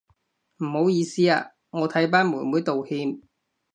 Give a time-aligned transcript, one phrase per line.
[0.63, 3.21] 唔好意思啊，我替班妹妹道歉